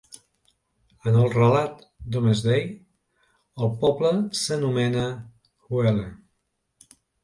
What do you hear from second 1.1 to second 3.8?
En el relat "Domesday", el